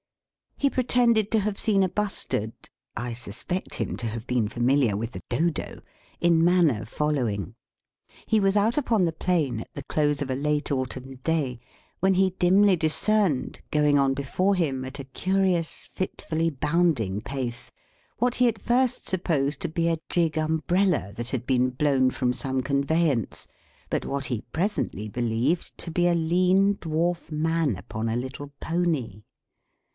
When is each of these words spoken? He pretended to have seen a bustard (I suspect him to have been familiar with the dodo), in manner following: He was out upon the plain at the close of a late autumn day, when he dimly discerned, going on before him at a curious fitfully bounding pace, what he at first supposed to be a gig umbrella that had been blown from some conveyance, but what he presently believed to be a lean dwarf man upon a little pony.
He 0.57 0.69
pretended 0.69 1.31
to 1.31 1.39
have 1.39 1.57
seen 1.59 1.81
a 1.83 1.89
bustard 1.89 2.53
(I 2.95 3.13
suspect 3.13 3.75
him 3.75 3.97
to 3.97 4.07
have 4.07 4.25
been 4.27 4.47
familiar 4.47 4.95
with 4.97 5.11
the 5.11 5.21
dodo), 5.29 5.81
in 6.19 6.43
manner 6.43 6.85
following: 6.85 7.55
He 8.27 8.39
was 8.39 8.57
out 8.57 8.77
upon 8.77 9.05
the 9.05 9.11
plain 9.11 9.59
at 9.59 9.73
the 9.73 9.83
close 9.83 10.21
of 10.21 10.29
a 10.31 10.35
late 10.35 10.71
autumn 10.71 11.15
day, 11.23 11.59
when 11.99 12.13
he 12.15 12.31
dimly 12.31 12.75
discerned, 12.75 13.61
going 13.71 13.97
on 13.99 14.13
before 14.15 14.53
him 14.55 14.85
at 14.85 14.99
a 14.99 15.03
curious 15.03 15.87
fitfully 15.91 16.49
bounding 16.51 17.21
pace, 17.21 17.71
what 18.17 18.35
he 18.35 18.47
at 18.47 18.61
first 18.61 19.07
supposed 19.07 19.61
to 19.61 19.69
be 19.69 19.87
a 19.87 19.99
gig 20.09 20.35
umbrella 20.37 21.13
that 21.15 21.29
had 21.29 21.45
been 21.47 21.69
blown 21.69 22.09
from 22.09 22.33
some 22.33 22.61
conveyance, 22.61 23.47
but 23.89 24.05
what 24.05 24.25
he 24.27 24.41
presently 24.51 25.09
believed 25.09 25.75
to 25.77 25.91
be 25.91 26.07
a 26.07 26.15
lean 26.15 26.75
dwarf 26.75 27.31
man 27.31 27.75
upon 27.75 28.09
a 28.09 28.15
little 28.15 28.51
pony. 28.59 29.21